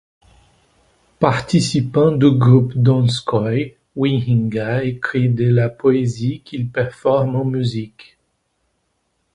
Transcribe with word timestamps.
Participant 1.19 2.11
du 2.11 2.31
groupe 2.31 2.73
'Donskoy', 2.75 3.77
Wieringa 3.95 4.81
écrit 4.83 5.29
de 5.29 5.47
la 5.47 5.69
poésie 5.69 6.41
qu'il 6.43 6.71
performe 6.71 7.35
en 7.35 7.45
musique. 7.45 8.17